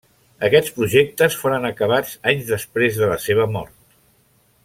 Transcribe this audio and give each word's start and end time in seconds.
Aquests 0.47 0.71
projectes 0.77 1.35
foren 1.41 1.67
acabats 1.69 2.15
anys 2.33 2.49
després 2.55 2.99
de 3.03 3.13
la 3.13 3.21
seva 3.27 3.47
mort. 3.59 3.77